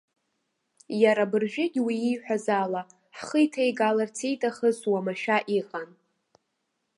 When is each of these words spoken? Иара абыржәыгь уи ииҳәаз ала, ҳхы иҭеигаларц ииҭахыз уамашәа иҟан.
Иара 1.01 1.23
абыржәыгь 1.27 1.77
уи 1.85 1.95
ииҳәаз 2.09 2.45
ала, 2.61 2.81
ҳхы 3.17 3.39
иҭеигаларц 3.45 4.17
ииҭахыз 4.27 4.77
уамашәа 4.91 5.37
иҟан. 5.57 5.89